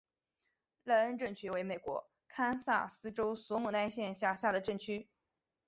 [0.83, 5.07] 赖恩镇区为美国堪萨斯州索姆奈县辖下的镇区。